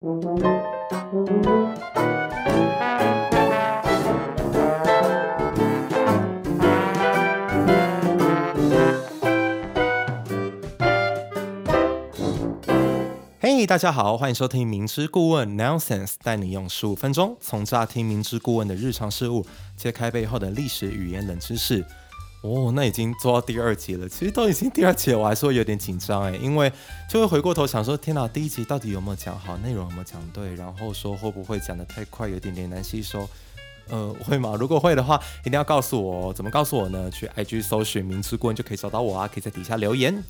[0.00, 0.06] 嘿，
[13.66, 19.44] 大家好，欢迎收听明知故问 Nonsense，带你用十五分钟从乍听明知故问的日常事物，
[19.76, 21.84] 揭开背后的历史语言冷知识。
[22.42, 26.72] 哦，那已经做到第二集了，其实都已经第二集了，我还是会有点紧张哎，因为
[27.10, 33.28] 就会回过头想说，天哪，第一集到底有没有讲好，内容有没有讲对，然后说会不会讲的太快，有点点难吸收。
[33.90, 34.54] 呃，会吗？
[34.54, 37.10] 如果会的话，一定要告诉我，怎么告诉我呢？
[37.10, 40.22] 去 IG 搜寻明知故问就可以找到我啊，可以在底下留言。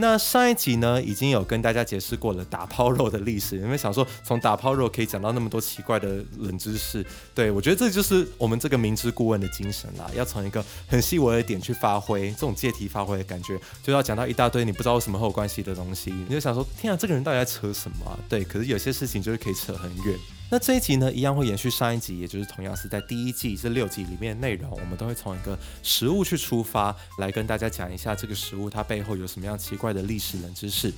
[0.00, 18.18] 那上一集呢，已经有跟大家解释过了打抛肉的历史，因为想说从打抛肉可以讲到那么多奇怪的冷知识，对我觉得这就是我们这个明知故问的精神啦，要从一个很细微的点去发挥，这种借题发挥的感觉，就要讲到一大堆你不知道为什么会有关系的东西，你就想说，天啊，这个人到底在扯什么？
[18.28, 20.16] 对，可是有些事情就是可以扯很远。
[20.50, 30.90] 那这一集呢，一样会延续上一集，也就是同样是在第一季这六集里面的内容，我们都会从一个食物去出发，来跟大家讲一下这个食物它背后有什么样奇怪的历史冷知识。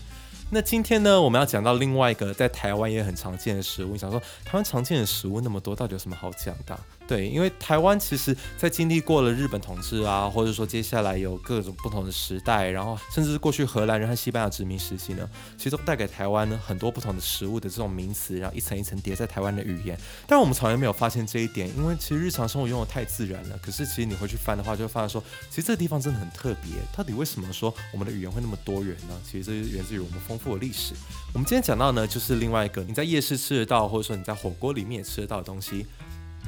[0.53, 3.93] 那今天呢，我们要讲到另外一个在台湾也很常见的食物。
[3.93, 6.79] 你想说台湾常见的食物那么多，到底有什么好讲的？
[7.11, 19.99] 对，因为台湾其实在经历过了日本统治啊，或者说接下来有各种不同的时代，然后甚至是过去荷兰人和西班牙殖民时期呢，其实都带给台湾呢很多不同的食物的这种名词，然后一层一层叠在台湾的语言。
[20.25, 23.59] 但我们从来没有发现这一点，因为其实日常生活用的太自然了。
[23.61, 26.75] 可是其实你回去翻的话，就会发现说，其实这个地方真的很特别。
[26.97, 29.21] 到底为什么说我们的语言会那么多元呢？
[29.29, 30.95] 其实这是源自于我们丰富的历史。
[31.35, 35.85] 我们今天讲到呢，就是另外一个你在夜市吃得到，或者说你在火锅里面也吃得到的东西。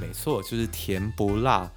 [0.03, 1.71] 没错，就是甜不辣。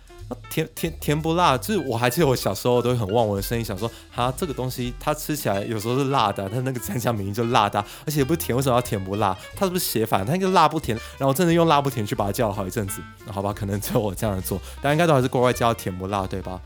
[0.49, 9.37] 甜甜甜不辣，就是我还记得我小时候都会很忘我的声音，想说哈这个东西它吃起来有时候是辣的，它那个蘸酱明明就辣的，而且不是甜，为什么要甜不辣？
[9.55, 10.25] 它是不是写反？
[10.25, 13.01] 它应该辣不甜，然后真的用辣不甜去把它叫了好一阵子。
[13.27, 16.59] 好吧，可能只有我这样做，大家应该都还是乖乖叫甜不辣，对吧？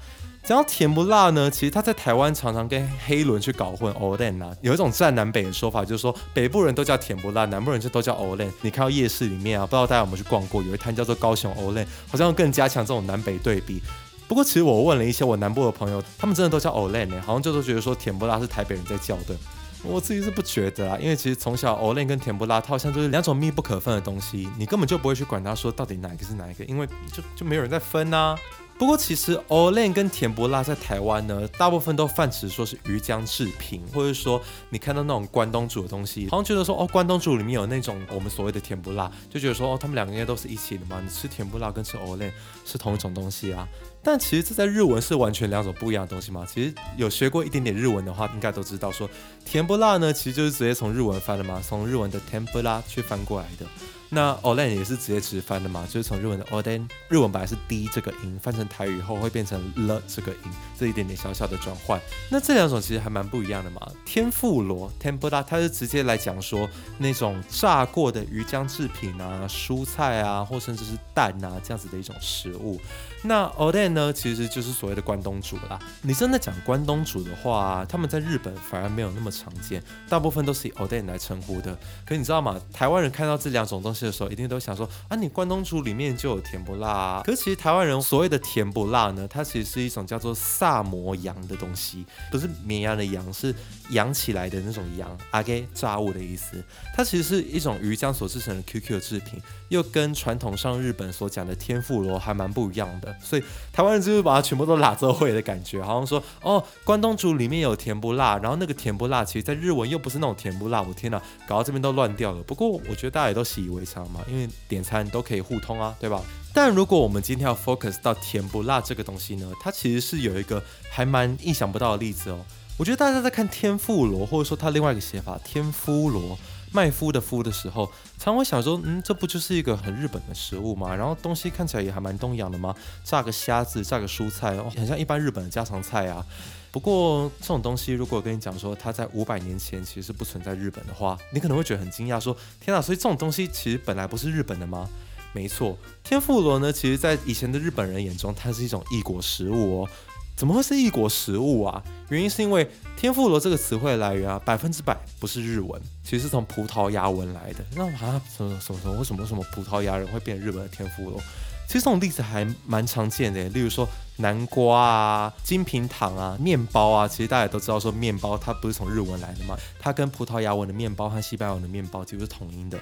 [0.50, 3.94] 讲到甜不辣呢，其实他在台湾常常跟黑轮去搞混。
[3.94, 13.80] o l e n 啊，有一种占南北的说法，就是说北部人都叫甜不辣，南部人就都叫 o l e n 你看到夜市里面啊，不知道大家有没有去逛过，有一摊叫做高雄 o l e n 好像更加强这种南北对比。
[14.28, 19.36] 不过其实我问了一些我南部的朋友，他们真的都叫 o l e n 呢，好像就都觉得说甜不辣是台北人在叫的。
[19.84, 28.36] 我自己是不觉得啊，因为其实从小 o l e n 跟甜不辣，它好像就是两种密不可分的东西，你根本就不会去管它说到底哪一个是哪一个，因为就就没有人在分呐。
[28.80, 42.34] 不过其实 o l e n 跟甜不辣在台湾呢，大部分都泛指说是鱼浆制品，或者说你看到那种关东煮的东西，好像觉得说哦，关东煮里面有那种我们所谓的甜不辣，就觉得说哦，他们两个应该都是一起的嘛，你吃甜不辣跟吃 o l e n
[42.66, 43.68] 是同一种东西啊。
[44.02, 46.48] 但其实这在日文是完全两种不一样的东西吗？
[46.50, 49.10] 其实有学过一点点日文的话，应该都知道说
[49.44, 53.66] 甜不辣呢，其实就是直接从日文翻的嘛，从日文的 tempura 去翻过来的。
[54.12, 62.02] 那 o l e n 也是直接直翻的嘛，就是从日文的 o l e n 日文本来是 d 这个音，翻成台语后会变成 l 这个音，这一点点小小的转换。
[62.30, 63.80] 那这两种其实还蛮不一样的嘛。
[64.06, 72.80] 天妇罗 （tempura） 它是直接来讲说那种炸过的鱼浆制品啊、蔬菜啊，或甚至是蛋啊这样子的一种食物。
[73.22, 75.78] 那 o l e n 呢，其实就是所谓的关东煮啦。
[76.02, 81.78] 你真的讲关东煮的话，他们在日本反而没有那么常见，大部分都是以 o l e n 来称呼的。
[82.06, 82.60] 可你知道吗？
[82.74, 87.22] 台湾人看到这两种东西的时候，一定都想说啊，你关东煮里面就有甜不辣啊。
[87.26, 93.54] 可是其实台湾人所谓的甜不辣呢，它其实是一种叫做萨摩羊的东西，不是绵羊的羊，是
[93.92, 96.64] 养起来的那种羊，阿给炸物的意思。
[96.96, 103.16] 它其实是一种鱼浆所制成的 QQ 制品，又跟传统上日本所讲的天妇罗还蛮不一样的。
[103.22, 112.44] 所以台湾人就是把它全部都拉这会的感觉，好像说哦，关东煮里面有甜不辣，然后那个甜不辣，其实在日文又不是那种甜不辣，我天哪，搞到这边都乱掉了。
[112.44, 116.22] 不过我觉得大家也都习以为常嘛，因为点餐都可以互通啊，对吧？
[116.54, 122.40] 但如果我们今天要 focus 到甜不辣这个东西呢，它其实是有一个还蛮意想不到的例子哦。
[122.78, 126.38] 我觉得大家在看天妇罗，或者说它另外一个写法天妇罗。
[126.72, 130.96] 麦麸的夫的时候，常会想说，嗯，这不就是一个很日本的食物吗？
[130.96, 132.76] 然后东西看起来也还蛮东洋的吗？
[133.04, 136.24] 炸个虾子，炸个蔬菜，哦，很像一般日本的家常菜啊。
[136.72, 144.88] 不过这种东西，如果跟你讲说它在五百年前其实是不存在日本的话，你可能会觉得很惊讶，说天哪，所以这种东西其实本来不是日本的吗？
[145.34, 149.90] 没错，天妇罗呢，其实在以前的日本人眼中，它是一种异国食物哦。
[150.36, 151.84] 怎么会是异国食物啊？
[152.08, 157.66] 原因是因为天妇罗这个词汇来源啊，百分之百不是日文，其实是从葡萄牙文来的。
[157.76, 158.94] 那啊，什么什么什么？
[158.98, 161.22] 为什么什么葡萄牙人会变日本的天妇罗？
[161.70, 163.88] 其实这种例子还蛮常见的，例如说
[164.18, 167.08] 南瓜啊、金平糖啊、面包啊。
[167.08, 172.80] 其实大家都知道说面包它不是从日文来的嘛，它跟葡萄牙文的面包和西班牙文的面包几乎是同音的。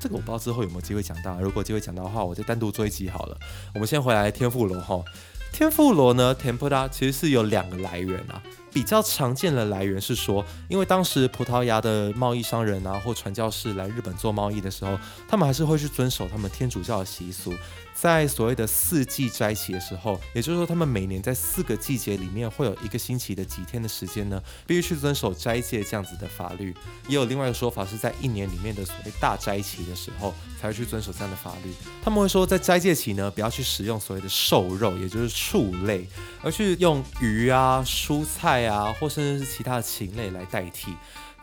[0.00, 3.38] 这个我不知道之后有没有机会讲到，如果机会讲到的话，我就单独做一集好了。
[3.72, 5.00] 我们先回来天妇罗哈，
[5.52, 8.42] 天妇罗呢，tempura 其实是有两个来源啊。
[8.74, 14.98] 比较常见的来源是说，因为当时葡萄牙的贸易商人啊或传教士来日本做贸易的时候，
[15.28, 17.54] 他们还是会去遵守他们天主教的习俗。
[17.94, 26.74] 在所谓的四季斋期的时候，也就是说，他们每年在四个季节里面会有一个星期的几天的时间呢，必须去遵守斋戒这样子的法律。
[27.06, 31.72] 也有另外一个说法，是在一年里面的所谓大斋期的时候，才会去遵守这样的法律。
[32.02, 36.04] 他们会说，在斋戒期呢，不要去使用所谓的瘦肉，也就是畜类，
[36.42, 40.94] 而去用鱼啊、蔬菜啊，或甚至是其他的禽类来代替。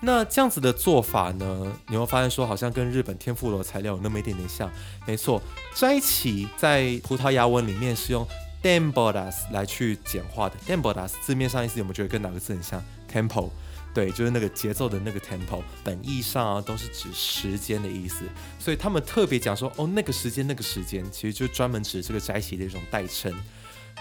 [0.04, 4.68] 那这样子的做法呢，你会发现说好像跟日本天妇罗材料有那么一点点像。
[5.06, 5.40] 没错，
[5.76, 8.28] 斋崎在葡萄牙文里面是用
[8.64, 10.56] temporas 来去简化的。
[10.68, 12.84] temporas 字面上意思有没有觉得跟哪个字很像
[13.14, 13.52] ？tempo，
[13.94, 15.62] 对，就是那个节奏的那个 tempo。
[15.84, 18.26] 本意上啊都是指时间的意思，
[18.58, 23.32] 所以他们特别讲说哦那个时间那个时间，其实就专门指这个斋崎的一种代称。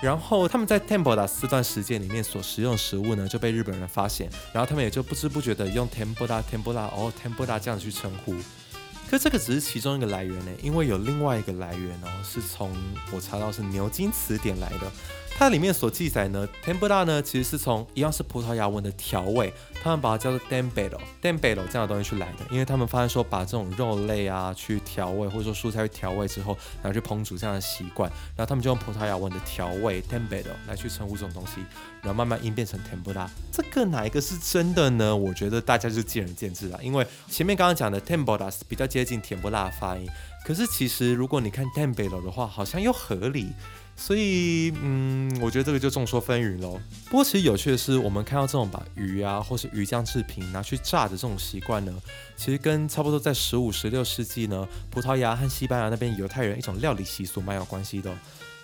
[0.03, 8.35] 然后他们在 Tempura 四段时间里面所食用食物呢，就被日本人发现，然后他们也就不知不觉的用 Tempura Tempura 哦 Tempura 这样去称呼。
[9.11, 12.73] 可这个只是其中一个来源呢，因为有另外一个来源哦，是从
[13.13, 14.91] 我查到是牛津词典来的。
[15.41, 19.51] 它里面所记载呢，tempura 呢其实是从一样是葡萄牙文的调味，
[19.83, 31.65] 他们把它叫做 dembelo，dembelo 这样的东西去来的，因为他们发现说把这种肉类啊去调味，或者说蔬菜去调味之后，然后去烹煮这样的习惯，然后他们就用葡萄牙文的调味 dembelo 来去称呼这种东西，
[32.03, 33.27] 然后慢慢演变成 tempura。
[33.51, 35.17] 这个哪一个是真的呢？
[35.17, 40.07] 我觉得大家就见仁见智了，因为前面刚刚讲的 tempura 比较接近甜不辣的发音，
[40.45, 43.49] 可是其实如果你看 dembelo 的话，好像又合理。
[44.01, 46.81] 所以，嗯，我觉得这个就众说纷纭喽。
[47.05, 51.95] 不过，其实有趣的是，我们看到这种把鱼啊，或是鱼酱制品拿去炸的这种习惯呢，
[52.35, 58.11] 其实跟差不多在十五、十六世纪呢，葡萄牙和西班牙那边犹太人一种料理习俗蛮有关系的。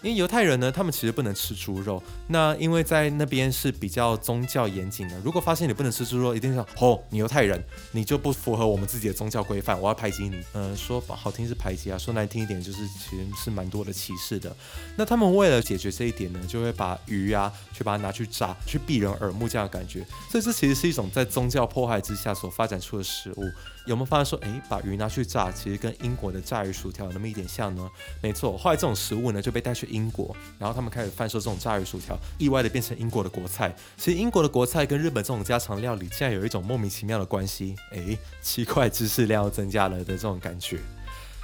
[0.06, 2.00] 因为犹太人呢，他们其实不能吃猪肉。
[2.28, 7.60] 那因为在那边是比较宗教严谨的，如果发现你不能吃猪肉，一定是哦，你犹太人，
[7.90, 10.40] 你就不符合我们自己的宗教规范，我要排挤你。
[10.52, 14.54] 嗯，说好听是排挤啊，说难听一点就是其实是蛮多的歧视的。
[14.94, 20.06] 那他们为了解决这一点呢，就会把鱼啊，去把它拿去炸，去避人耳目这样的感觉。
[20.30, 23.50] 所以这其实是一种在宗教迫害之下所发展出的食物。
[23.86, 27.88] 有没有发现说，哎，把鱼拿去炸，其实跟英国的炸鱼薯条有那么一点像呢？
[28.20, 33.74] 没错，后来这种食物呢就被带去英国，然后他们开始贩售这种炸鱼薯条，意外的变成英国的国菜。
[33.96, 40.80] 其实英国的国菜跟日本这种家常料理竟然有一种莫名其妙的关系，哎，奇怪，知识量又增加了的这种感觉。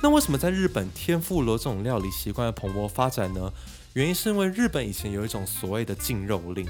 [0.03, 3.53] 那为什么在日本天妇罗这种料理习惯的蓬勃发展呢？
[3.93, 6.67] 原因是因为日本以前有一种所谓的禁肉令。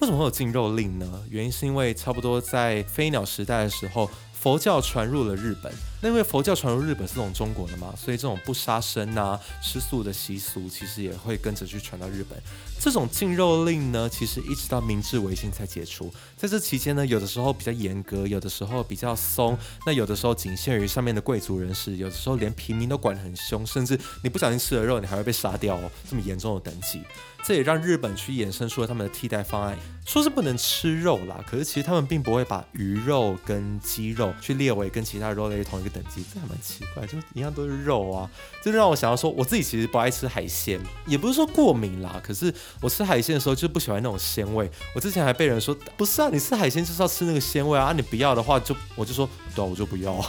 [0.00, 1.22] 为什么会有禁肉令呢？
[1.30, 4.10] 原因是因为差不多在飞鸟时代的时候。
[4.44, 12.38] 佛教传入了日本，那因为佛教传入日本是从中国的嘛，所以这种不杀生啊、吃素的习俗其实也会跟着去传到日本。
[12.78, 16.12] 这种禁肉令呢，其实一直到明治维新才解除。
[16.36, 19.56] 在这期间呢，有的时候比较严格，有的时候比较松。
[19.86, 27.00] 那有的时候仅限于上面的贵族人士，有的时候连平民都管得很凶，甚至你不小心吃了肉，你还会被杀掉哦，这么严重的等级。
[27.44, 29.76] 这也让日本去衍生出了他们的替代方案，
[30.06, 38.30] 说是不能吃肉啦，可是其实他们并不会把鱼肉跟鸡肉去列为跟其他肉类同一个等级，这还蛮奇怪，就一样都是肉啊，
[38.62, 44.70] 这让我想到说，我自己其实不爱吃海鲜，也不是说过敏啦，可是我吃海鲜的时候就不喜欢那种鲜味。
[44.94, 50.24] 我之前还被人说，不是啊，你吃海鲜就是要吃那个鲜味啊，你不要的话就我就说，对，我就不要。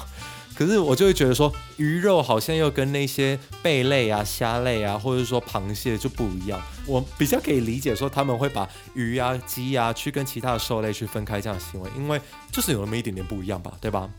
[0.55, 6.61] 可是我就会觉得说，鱼肉好像又跟那些贝类啊、虾类啊，或者说螃蟹就不一样。
[6.87, 12.19] 我比较可以理解说，他们会把鱼啊、鸡啊去跟其他的兽类去分开这样的行为，因为
[12.51, 14.09] 就是有那么一点点不一样吧，对吧？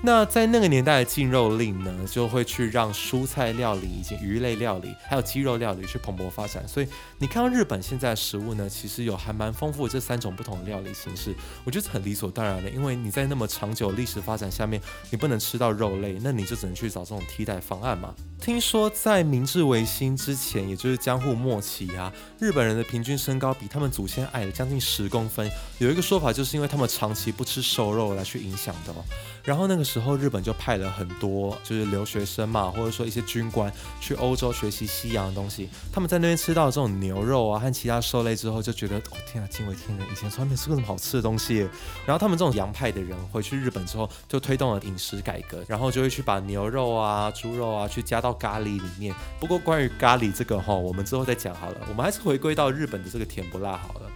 [0.00, 6.66] 那在那个年代的禁肉令呢，就会去让蔬菜料理以及鱼类料理，还有鸡肉料理去蓬勃发展。
[6.68, 6.86] 所以
[7.18, 12.70] 你看到日本现在食物呢，其实有还蛮丰富的这三种不同的料理形式，我觉得很理所当然的。
[12.70, 14.80] 因为你在那么长久历史发展下面，
[15.10, 18.14] 你不能吃到肉类，那你就只能去找这种替代方案嘛。
[18.40, 25.50] 听说在明治维新之前，也就是江户末期啊，日本人的平均身高比他们祖先矮了将近十公分。
[25.78, 29.04] 有一个说法，就是因为他们长期不吃瘦肉来去影响的哦。
[29.42, 35.68] 然后那个时候，日本就派了很多就是留学生嘛，或者说一些军官去欧洲学习西洋的东西。
[35.92, 40.06] 他们在那边吃到这种牛肉啊和其他兽类之后，就觉得哦天啊，惊为天人！
[40.12, 41.68] 以前从来没吃过这么好吃的东西。
[42.04, 49.14] 然后他们这种洋派的人回去日本之后，就推动了饮食改革，然后就会去把牛肉啊、猪肉啊去加到咖喱里面。
[49.38, 51.76] 不过关于咖喱这个哈，我们之后再讲好了。
[51.88, 54.07] 我们还是回归到日本的这个甜不辣好了。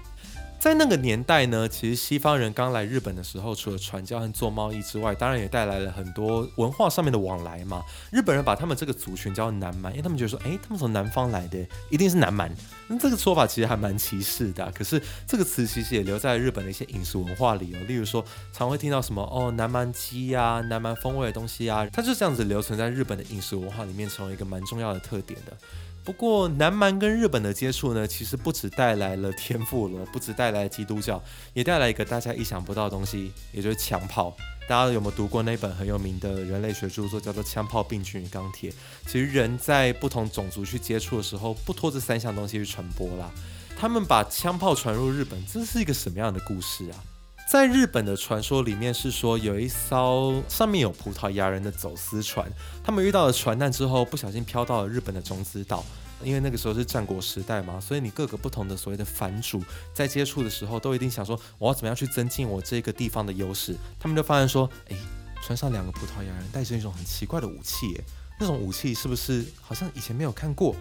[0.62, 7.82] 在那个年代呢，其实西方人刚来日本的时候，除了传教和做贸易之外，当然也带来了很多文化上面的往来嘛。
[8.12, 11.58] 日本人把他们这个族群叫南蛮，因为他们觉得说，哎，他们从南方来的，
[11.90, 12.48] 一定是南蛮。
[12.86, 14.70] 那这个说法其实还蛮歧视的。
[14.70, 25.56] 可是这个词其实也留在日本的一些饮食文化里哦，例如说，常会听到什么哦，南蛮鸡呀，南蛮风味的东西啊，它就这样子留存在日本的饮食文化里面，成为一个蛮重要的特点的。
[26.04, 31.22] 不过南蛮跟日本的接触呢，其实不只带来了天妇罗，不只带来基督教，
[31.54, 34.36] 也带来一个大家意想不到的东西，也就是枪炮。
[34.68, 38.70] 大家有没有读过那本很有名的人类学著作，叫做《枪炮、病菌与钢铁》？
[39.06, 43.30] 其实人在不同种族去接触的时候，不拖这三项东西去传播啦。
[43.76, 47.11] 他们把枪炮传入日本，这是一个什么样的故事啊？
[47.52, 52.50] 在日本的传说里面是说，有一艘上面有葡萄牙人的走私船，
[52.82, 55.84] 他们遇到了船难之后，不小心飘到了日本的种子岛。
[56.24, 63.76] 因为那个时候是战国时代嘛，所以你各个不同的所谓的藩主在接触的时候，都一定想说，我要怎么样去增进我这个地方的优势。
[64.00, 64.96] 他们就发现说，哎，
[65.42, 68.00] 船上两个葡萄牙人带着一种很奇怪的武器，
[68.40, 70.74] 那种武器是不是好像以前没有看过？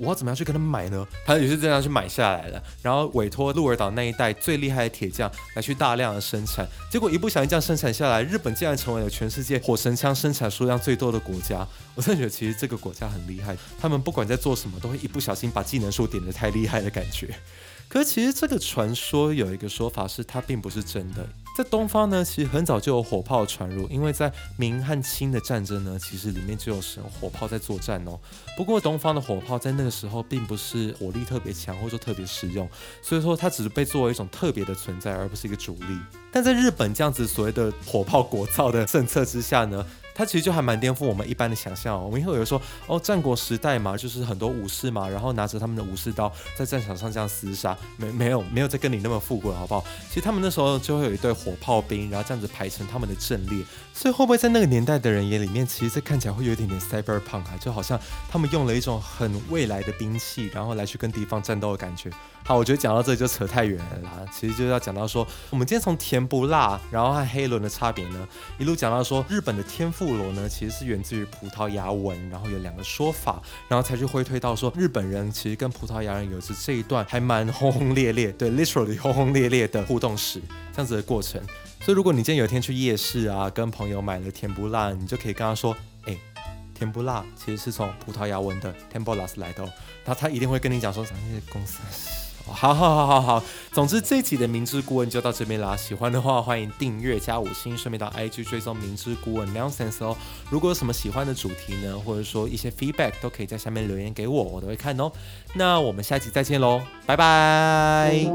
[0.00, 1.06] 我要怎么样去跟他买呢？
[1.24, 11.66] 他也是这样去买下来的，然后委托鹿儿岛那一带最厉害的铁匠来去大量的生产，结果一不小心这样生产下来，日本竟然成为了全世界火神枪生产数量最多的国家。
[11.94, 17.34] 我真的觉得其实这个国家很厉害，他们不管在做什么，都会一不小心把技能数点的太厉害的感觉。
[17.88, 21.26] 可是其实这个传说有一个说法是它并不是真的。
[21.56, 28.20] 在东方呢，其实很早就有火炮传入，因为在明和清的战争呢，其实里面就有使用火炮在作战哦。
[28.58, 32.68] 不过东方的火炮在那个时候并不是火力特别强，或者说特别实用，
[33.00, 35.98] 所以说它只是被作为一种特别的存在，而不是一个主力。
[36.30, 39.86] 但在日本这样子所谓的火炮国造的政策之下呢？
[40.16, 42.04] 它其实就还蛮颠覆我们一般的想象哦。
[42.06, 49.84] 我们会有说，哦，战国时代嘛，就是很多武士嘛，然后拿着他们的武士刀在战场上这样厮杀，没 没有没有再跟你那么富贵，好不好？
[50.08, 53.62] 其实他们那时候就会有一队火炮兵，然后这样子排成他们的阵列。
[53.92, 57.98] 所以会不会在那个年代的人眼里面，其实这看起来会有一点点 cyberpunk 啊，就好像
[58.30, 62.10] 他们用了一种很未来的兵器，然后来去跟敌方战斗的感觉。
[62.44, 64.10] 好，我觉得讲到这里就扯太远了啦。
[64.30, 80.40] 其实就要讲到说，我们今天从甜不辣，然后和黑轮的差别呢，一路讲到说，日本的天赋布罗呢，其实是源自于葡萄牙文，然后有两个说法，然后才去回推到说，日本人其实跟葡萄牙人有着这一段还蛮轰轰烈烈， 对，literally 轰轰烈烈的互动史，
[80.72, 81.42] 这样子的过程。
[81.80, 86.16] 所以如果你今天有一天去夜市啊，跟朋友买了甜不辣，你就可以跟他说，哎，
[86.72, 89.64] 甜不辣其实是从葡萄牙文的 tempolas 来的，
[90.04, 91.80] 然后他一定会跟你讲说，咱们公司。
[92.52, 95.76] 好好好好好，总之这集的明知故问就到这边啦。
[95.76, 100.16] 喜欢的话，欢迎订阅加五星，顺便到 IG 追踪明知故问 nonsense 哦。
[100.48, 105.10] 如果有什么喜欢的主题呢，或者说一些 feedback，都可以在下面留言给我，我都会看哦。
[105.54, 108.26] 那我们下集再见喽，拜拜。